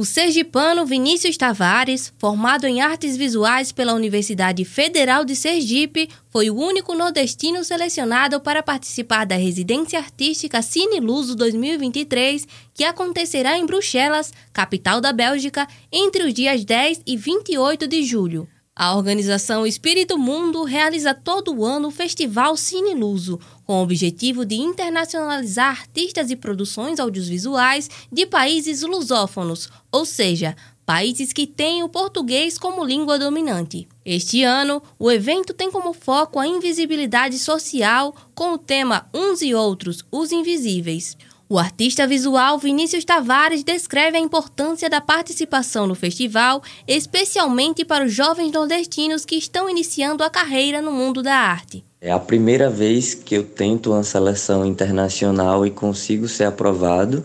O 0.00 0.04
sergipano 0.06 0.86
Vinícius 0.86 1.36
Tavares, 1.36 2.10
formado 2.16 2.66
em 2.66 2.80
artes 2.80 3.18
visuais 3.18 3.70
pela 3.70 3.92
Universidade 3.92 4.64
Federal 4.64 5.26
de 5.26 5.36
Sergipe, 5.36 6.08
foi 6.30 6.48
o 6.48 6.56
único 6.56 6.94
nordestino 6.94 7.62
selecionado 7.62 8.40
para 8.40 8.62
participar 8.62 9.26
da 9.26 9.36
residência 9.36 9.98
artística 9.98 10.62
Cine 10.62 11.00
Luso 11.00 11.36
2023, 11.36 12.48
que 12.72 12.82
acontecerá 12.82 13.58
em 13.58 13.66
Bruxelas, 13.66 14.32
capital 14.54 15.02
da 15.02 15.12
Bélgica, 15.12 15.68
entre 15.92 16.22
os 16.22 16.32
dias 16.32 16.64
10 16.64 17.02
e 17.06 17.18
28 17.18 17.86
de 17.86 18.02
julho. 18.02 18.48
A 18.74 18.96
organização 18.96 19.66
Espírito 19.66 20.16
Mundo 20.16 20.62
realiza 20.62 21.12
todo 21.12 21.64
ano 21.64 21.88
o 21.88 21.90
Festival 21.90 22.56
Cine 22.56 22.94
Luso, 22.94 23.38
com 23.64 23.74
o 23.74 23.82
objetivo 23.82 24.44
de 24.44 24.54
internacionalizar 24.54 25.80
artistas 25.80 26.30
e 26.30 26.36
produções 26.36 27.00
audiovisuais 27.00 27.90
de 28.10 28.26
países 28.26 28.82
lusófonos, 28.82 29.68
ou 29.90 30.06
seja, 30.06 30.56
países 30.86 31.32
que 31.32 31.46
têm 31.46 31.82
o 31.82 31.88
português 31.88 32.58
como 32.58 32.84
língua 32.84 33.18
dominante. 33.18 33.86
Este 34.04 34.42
ano, 34.44 34.82
o 34.98 35.10
evento 35.10 35.52
tem 35.52 35.70
como 35.70 35.92
foco 35.92 36.38
a 36.38 36.46
invisibilidade 36.46 37.38
social 37.38 38.14
com 38.34 38.54
o 38.54 38.58
tema 38.58 39.08
Uns 39.12 39.42
e 39.42 39.52
Outros, 39.52 40.04
os 40.10 40.32
Invisíveis. 40.32 41.16
O 41.52 41.58
artista 41.58 42.06
visual 42.06 42.60
Vinícius 42.60 43.04
Tavares 43.04 43.64
descreve 43.64 44.16
a 44.16 44.20
importância 44.20 44.88
da 44.88 45.00
participação 45.00 45.84
no 45.84 45.96
festival, 45.96 46.62
especialmente 46.86 47.84
para 47.84 48.04
os 48.04 48.12
jovens 48.12 48.52
nordestinos 48.52 49.24
que 49.24 49.34
estão 49.34 49.68
iniciando 49.68 50.22
a 50.22 50.30
carreira 50.30 50.80
no 50.80 50.92
mundo 50.92 51.24
da 51.24 51.34
arte. 51.34 51.84
É 52.00 52.12
a 52.12 52.20
primeira 52.20 52.70
vez 52.70 53.14
que 53.14 53.34
eu 53.34 53.42
tento 53.42 53.90
uma 53.90 54.04
seleção 54.04 54.64
internacional 54.64 55.66
e 55.66 55.72
consigo 55.72 56.28
ser 56.28 56.44
aprovado. 56.44 57.24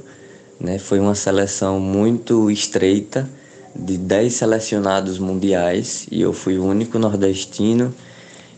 Né? 0.60 0.80
Foi 0.80 1.00
uma 1.00 1.14
seleção 1.14 1.80
muito 1.80 2.50
estreita, 2.50 3.30
de 3.76 3.96
10 3.96 4.34
selecionados 4.34 5.20
mundiais, 5.20 6.08
e 6.10 6.20
eu 6.20 6.34
fui 6.34 6.58
o 6.58 6.66
único 6.66 6.98
nordestino. 6.98 7.94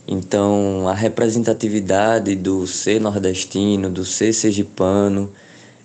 Então, 0.07 0.87
a 0.87 0.93
representatividade 0.93 2.35
do 2.35 2.65
ser 2.65 3.02
nordestino, 3.02 3.89
do 3.89 4.05
ser 4.05 4.31
sergipano, 4.31 5.29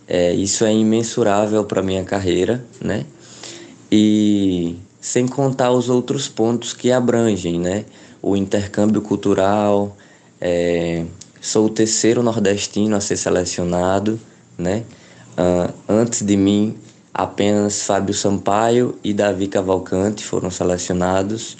é, 0.06 0.32
isso 0.34 0.64
é 0.64 0.72
imensurável 0.72 1.64
para 1.64 1.82
minha 1.82 2.04
carreira, 2.04 2.64
né? 2.80 3.06
E 3.90 4.76
sem 5.00 5.26
contar 5.26 5.70
os 5.72 5.88
outros 5.88 6.28
pontos 6.28 6.72
que 6.72 6.92
abrangem, 6.92 7.58
né? 7.58 7.84
O 8.20 8.36
intercâmbio 8.36 9.02
cultural, 9.02 9.96
é, 10.40 11.04
sou 11.40 11.66
o 11.66 11.70
terceiro 11.70 12.22
nordestino 12.22 12.96
a 12.96 13.00
ser 13.00 13.16
selecionado, 13.16 14.18
né? 14.56 14.84
Uh, 15.32 15.72
antes 15.88 16.22
de 16.22 16.36
mim, 16.36 16.76
apenas 17.12 17.82
Fábio 17.82 18.14
Sampaio 18.14 18.98
e 19.02 19.12
Davi 19.12 19.48
Cavalcante 19.48 20.24
foram 20.24 20.50
selecionados. 20.50 21.56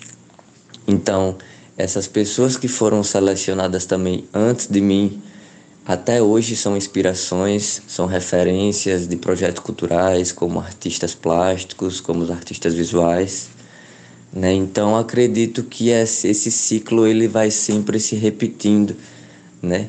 Então, 0.86 1.36
essas 1.76 2.06
pessoas 2.06 2.56
que 2.56 2.68
foram 2.68 3.02
selecionadas 3.02 3.86
também 3.86 4.24
antes 4.32 4.66
de 4.68 4.80
mim 4.80 5.22
até 5.84 6.22
hoje 6.22 6.54
são 6.54 6.76
inspirações, 6.76 7.82
são 7.88 8.06
referências 8.06 9.08
de 9.08 9.16
projetos 9.16 9.62
culturais, 9.62 10.30
como 10.30 10.60
artistas 10.60 11.14
plásticos, 11.14 12.00
como 12.00 12.22
os 12.22 12.30
artistas 12.30 12.74
visuais. 12.74 13.48
Né? 14.32 14.52
Então 14.52 14.96
acredito 14.96 15.64
que 15.64 15.88
esse 15.90 16.50
ciclo 16.50 17.06
ele 17.06 17.26
vai 17.26 17.50
sempre 17.50 17.98
se 17.98 18.14
repetindo, 18.16 18.96
né? 19.60 19.88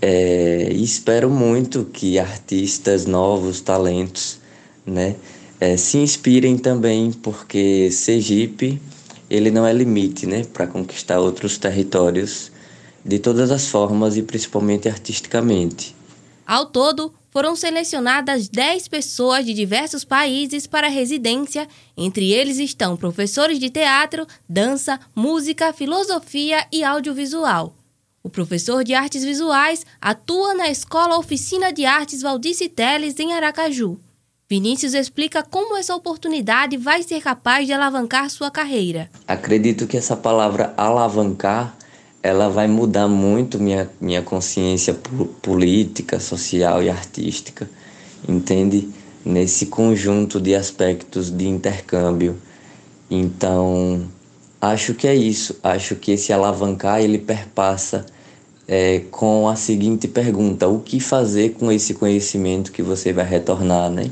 É, 0.00 0.68
e 0.72 0.82
espero 0.82 1.30
muito 1.30 1.84
que 1.84 2.18
artistas 2.18 3.06
novos, 3.06 3.60
talentos, 3.62 4.38
né, 4.84 5.16
é, 5.58 5.76
se 5.76 5.96
inspirem 5.96 6.58
também, 6.58 7.10
porque 7.10 7.90
Sergipe 7.90 8.80
ele 9.28 9.50
não 9.50 9.66
é 9.66 9.72
limite, 9.72 10.26
né, 10.26 10.44
para 10.52 10.66
conquistar 10.66 11.18
outros 11.18 11.56
territórios 11.56 12.52
de 13.06 13.18
todas 13.20 13.50
as 13.50 13.68
formas 13.68 14.16
e 14.16 14.22
principalmente 14.22 14.88
artisticamente. 14.88 15.94
Ao 16.44 16.66
todo, 16.66 17.14
foram 17.30 17.54
selecionadas 17.54 18.48
10 18.48 18.88
pessoas 18.88 19.44
de 19.44 19.52
diversos 19.52 20.04
países 20.04 20.66
para 20.66 20.88
residência, 20.88 21.68
entre 21.96 22.32
eles 22.32 22.58
estão 22.58 22.96
professores 22.96 23.58
de 23.58 23.70
teatro, 23.70 24.26
dança, 24.48 24.98
música, 25.14 25.72
filosofia 25.72 26.66
e 26.72 26.82
audiovisual. 26.82 27.74
O 28.22 28.30
professor 28.30 28.82
de 28.82 28.94
artes 28.94 29.22
visuais 29.24 29.86
atua 30.00 30.54
na 30.54 30.68
Escola 30.68 31.18
Oficina 31.18 31.72
de 31.72 31.84
Artes 31.84 32.22
Valdice 32.22 32.68
Teles, 32.68 33.20
em 33.20 33.32
Aracaju. 33.32 34.00
Vinícius 34.48 34.94
explica 34.94 35.42
como 35.42 35.76
essa 35.76 35.94
oportunidade 35.94 36.76
vai 36.76 37.02
ser 37.02 37.20
capaz 37.20 37.66
de 37.66 37.72
alavancar 37.72 38.30
sua 38.30 38.50
carreira. 38.50 39.10
Acredito 39.26 39.86
que 39.86 39.96
essa 39.96 40.16
palavra 40.16 40.72
alavancar 40.76 41.76
ela 42.26 42.48
vai 42.48 42.66
mudar 42.66 43.06
muito 43.06 43.56
minha, 43.60 43.88
minha 44.00 44.20
consciência 44.20 44.98
política, 45.40 46.18
social 46.18 46.82
e 46.82 46.90
artística, 46.90 47.70
entende? 48.28 48.88
Nesse 49.24 49.66
conjunto 49.66 50.40
de 50.40 50.52
aspectos 50.52 51.30
de 51.30 51.46
intercâmbio. 51.46 52.36
Então, 53.08 54.08
acho 54.60 54.92
que 54.94 55.06
é 55.06 55.14
isso. 55.14 55.56
Acho 55.62 55.94
que 55.94 56.10
esse 56.10 56.32
alavancar 56.32 57.00
ele 57.00 57.18
perpassa 57.18 58.04
é, 58.66 59.02
com 59.10 59.48
a 59.48 59.54
seguinte 59.54 60.08
pergunta: 60.08 60.66
o 60.66 60.80
que 60.80 60.98
fazer 60.98 61.50
com 61.50 61.70
esse 61.70 61.94
conhecimento 61.94 62.72
que 62.72 62.82
você 62.82 63.12
vai 63.12 63.24
retornar, 63.24 63.88
né? 63.88 64.10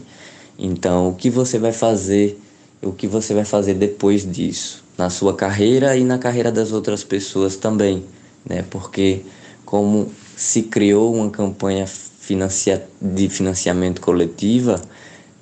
Então, 0.56 1.08
o 1.08 1.14
que 1.14 1.28
você 1.28 1.58
vai 1.58 1.72
fazer? 1.72 2.40
O 2.84 2.92
que 2.92 3.06
você 3.06 3.34
vai 3.34 3.44
fazer 3.44 3.74
depois 3.74 4.30
disso? 4.30 4.84
na 4.96 5.10
sua 5.10 5.34
carreira 5.34 5.96
e 5.96 6.04
na 6.04 6.18
carreira 6.18 6.50
das 6.50 6.72
outras 6.72 7.02
pessoas 7.02 7.56
também, 7.56 8.04
né? 8.48 8.64
Porque 8.70 9.22
como 9.64 10.10
se 10.36 10.62
criou 10.62 11.14
uma 11.14 11.30
campanha 11.30 11.86
financia 11.86 12.86
de 13.00 13.28
financiamento 13.28 14.00
coletiva, 14.00 14.80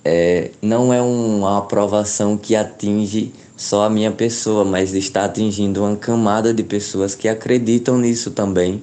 é, 0.04 0.50
não 0.60 0.92
é 0.92 1.00
uma 1.00 1.58
aprovação 1.58 2.36
que 2.36 2.56
atinge 2.56 3.32
só 3.56 3.84
a 3.84 3.90
minha 3.90 4.10
pessoa, 4.10 4.64
mas 4.64 4.94
está 4.94 5.24
atingindo 5.24 5.84
uma 5.84 5.96
camada 5.96 6.52
de 6.52 6.62
pessoas 6.62 7.14
que 7.14 7.28
acreditam 7.28 7.98
nisso 7.98 8.30
também 8.30 8.82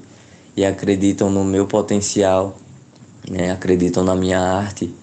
e 0.55 0.63
acreditam 0.63 1.29
no 1.29 1.43
meu 1.43 1.65
potencial, 1.65 2.57
né? 3.29 3.51
acreditam 3.51 4.03
na 4.03 4.15
minha 4.15 4.39
arte, 4.39 4.93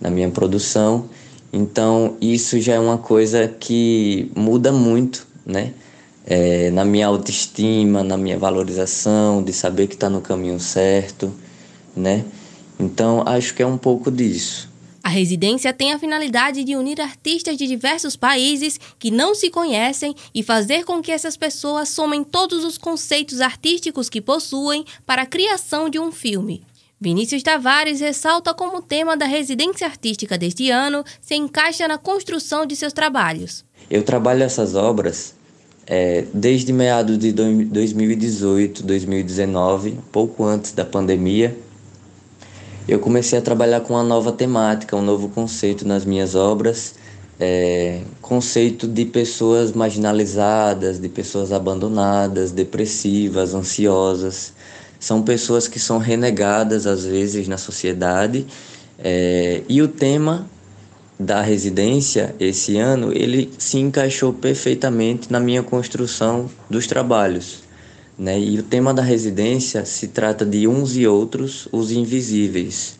na 0.00 0.10
minha 0.10 0.30
produção 0.30 1.08
então, 1.56 2.16
isso 2.20 2.60
já 2.60 2.74
é 2.74 2.80
uma 2.80 2.98
coisa 2.98 3.46
que 3.46 4.28
muda 4.34 4.72
muito, 4.72 5.24
né? 5.46 5.72
É, 6.26 6.68
na 6.72 6.84
minha 6.84 7.06
autoestima, 7.06 8.02
na 8.02 8.16
minha 8.16 8.36
valorização, 8.36 9.40
de 9.40 9.52
saber 9.52 9.86
que 9.86 9.94
está 9.94 10.10
no 10.10 10.20
caminho 10.20 10.58
certo, 10.58 11.32
né? 11.94 12.24
Então, 12.76 13.22
acho 13.24 13.54
que 13.54 13.62
é 13.62 13.66
um 13.66 13.78
pouco 13.78 14.10
disso. 14.10 14.68
A 15.00 15.08
residência 15.08 15.72
tem 15.72 15.92
a 15.92 15.98
finalidade 15.98 16.64
de 16.64 16.74
unir 16.74 17.00
artistas 17.00 17.56
de 17.56 17.68
diversos 17.68 18.16
países 18.16 18.80
que 18.98 19.12
não 19.12 19.32
se 19.32 19.48
conhecem 19.48 20.12
e 20.34 20.42
fazer 20.42 20.82
com 20.84 21.00
que 21.00 21.12
essas 21.12 21.36
pessoas 21.36 21.88
somem 21.88 22.24
todos 22.24 22.64
os 22.64 22.76
conceitos 22.76 23.40
artísticos 23.40 24.08
que 24.08 24.20
possuem 24.20 24.84
para 25.06 25.22
a 25.22 25.26
criação 25.26 25.88
de 25.88 26.00
um 26.00 26.10
filme. 26.10 26.64
Vinícius 27.00 27.42
Tavares 27.42 28.00
ressalta 28.00 28.54
como 28.54 28.78
o 28.78 28.82
tema 28.82 29.16
da 29.16 29.26
residência 29.26 29.86
artística 29.86 30.38
deste 30.38 30.70
ano 30.70 31.04
se 31.20 31.34
encaixa 31.34 31.88
na 31.88 31.98
construção 31.98 32.64
de 32.64 32.76
seus 32.76 32.92
trabalhos. 32.92 33.64
Eu 33.90 34.02
trabalho 34.02 34.42
essas 34.42 34.74
obras 34.74 35.34
é, 35.86 36.24
desde 36.32 36.72
meados 36.72 37.18
de 37.18 37.32
2018, 37.32 38.82
2019, 38.82 39.98
pouco 40.10 40.44
antes 40.44 40.72
da 40.72 40.84
pandemia. 40.84 41.56
Eu 42.86 42.98
comecei 42.98 43.38
a 43.38 43.42
trabalhar 43.42 43.80
com 43.80 43.94
uma 43.94 44.02
nova 44.02 44.30
temática, 44.30 44.96
um 44.96 45.02
novo 45.02 45.28
conceito 45.28 45.86
nas 45.86 46.04
minhas 46.04 46.34
obras, 46.34 46.94
é, 47.40 48.02
conceito 48.22 48.86
de 48.86 49.04
pessoas 49.04 49.72
marginalizadas, 49.72 51.00
de 51.00 51.08
pessoas 51.08 51.50
abandonadas, 51.50 52.52
depressivas, 52.52 53.52
ansiosas 53.52 54.52
são 55.04 55.20
pessoas 55.20 55.68
que 55.68 55.78
são 55.78 55.98
renegadas 55.98 56.86
às 56.86 57.04
vezes 57.04 57.46
na 57.46 57.58
sociedade. 57.58 58.46
É, 58.98 59.60
e 59.68 59.82
o 59.82 59.86
tema 59.86 60.48
da 61.20 61.42
residência 61.42 62.34
esse 62.40 62.78
ano 62.78 63.12
ele 63.12 63.52
se 63.58 63.76
encaixou 63.76 64.32
perfeitamente 64.32 65.30
na 65.30 65.38
minha 65.38 65.62
construção 65.62 66.48
dos 66.70 66.86
trabalhos. 66.86 67.62
Né? 68.18 68.40
E 68.40 68.58
o 68.58 68.62
tema 68.62 68.94
da 68.94 69.02
residência 69.02 69.84
se 69.84 70.08
trata 70.08 70.42
de 70.42 70.66
uns 70.66 70.96
e 70.96 71.06
outros, 71.06 71.68
os 71.70 71.92
invisíveis. 71.92 72.98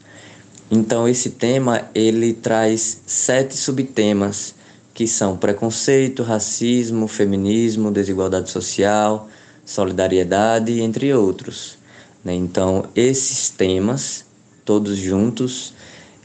Então 0.71 1.09
esse 1.09 1.31
tema 1.31 1.89
ele 1.95 2.35
traz 2.35 3.01
sete 3.07 3.57
subtemas 3.57 4.55
que 4.93 5.07
são 5.09 5.39
preconceito, 5.39 6.23
racismo, 6.23 7.09
feminismo, 7.09 7.91
desigualdade 7.91 8.51
social, 8.51 9.27
solidariedade, 9.65 10.83
entre 10.83 11.11
outros. 11.15 11.83
Né? 12.25 12.35
Então, 12.35 12.89
esses 12.95 13.51
temas, 13.51 14.25
todos 14.65 14.97
juntos, 14.97 15.75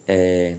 é, 0.08 0.58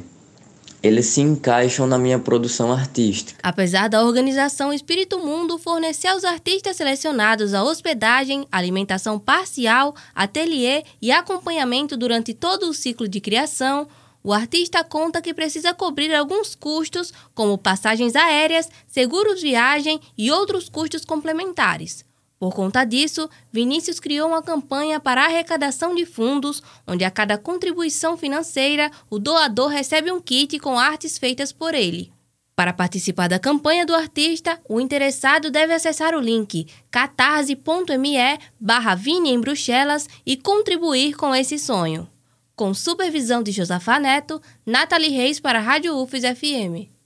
eles 0.83 1.07
se 1.07 1.21
encaixam 1.21 1.87
na 1.87 1.99
minha 1.99 2.19
produção 2.19 2.73
artística. 2.73 3.39
Apesar 3.43 3.89
da 3.89 4.05
organização 4.05 4.73
Espírito 4.73 5.19
Mundo 5.19 5.59
fornecer 5.59 6.09
aos 6.09 6.25
artistas 6.25 6.77
selecionados 6.77 7.55
a 7.55 7.63
hospedagem, 7.63 8.47
alimentação 8.51 9.19
parcial, 9.19 9.95
ateliê 10.15 10.85
e 11.01 11.11
acompanhamento 11.11 11.97
durante 11.97 12.33
todo 12.35 12.69
o 12.69 12.75
ciclo 12.75 13.09
de 13.09 13.21
criação, 13.21 13.89
o 14.23 14.33
artista 14.33 14.85
conta 14.85 15.23
que 15.23 15.33
precisa 15.33 15.73
cobrir 15.73 16.15
alguns 16.15 16.55
custos, 16.55 17.13
como 17.35 17.57
passagens 17.57 18.15
aéreas, 18.15 18.69
seguros 18.87 19.41
viagem 19.41 19.99
e 20.17 20.31
outros 20.31 20.69
custos 20.69 21.05
complementares. 21.07 22.05
Por 22.41 22.55
conta 22.55 22.85
disso, 22.85 23.29
Vinícius 23.53 24.01
criou 24.01 24.27
uma 24.27 24.43
campanha 24.43 24.99
para 24.99 25.27
arrecadação 25.27 25.95
de 25.95 26.07
fundos, 26.07 26.63
onde 26.87 27.05
a 27.05 27.11
cada 27.11 27.37
contribuição 27.37 28.17
financeira, 28.17 28.91
o 29.11 29.19
doador 29.19 29.69
recebe 29.69 30.11
um 30.11 30.19
kit 30.19 30.59
com 30.59 30.79
artes 30.79 31.19
feitas 31.19 31.53
por 31.53 31.75
ele. 31.75 32.11
Para 32.57 32.73
participar 32.73 33.29
da 33.29 33.39
campanha 33.39 33.85
do 33.85 33.95
artista, 33.95 34.59
o 34.67 34.81
interessado 34.81 35.51
deve 35.51 35.75
acessar 35.75 36.15
o 36.15 36.21
link 36.21 36.67
catarse.me 36.91 38.39
barra 38.59 38.95
Vini 38.95 39.31
em 39.31 39.41
Bruxelas 39.41 40.09
e 40.25 40.35
contribuir 40.35 41.17
com 41.17 41.35
esse 41.35 41.59
sonho. 41.59 42.09
Com 42.57 42.73
supervisão 42.73 43.43
de 43.43 43.53
Josafá 43.53 43.99
Neto, 43.99 44.41
Nathalie 44.65 45.11
Reis 45.11 45.39
para 45.39 45.59
a 45.59 45.63
Rádio 45.63 45.95
UFES 45.95 46.23
FM. 46.39 47.00